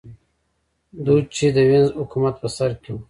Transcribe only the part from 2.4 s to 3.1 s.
په سر کې و